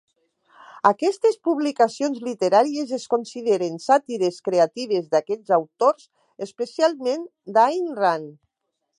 [0.89, 6.07] Aquestes publicacions literàries es consideren sàtires creatives d'aquests autors,
[6.47, 8.33] especialment d'Ayn Rand.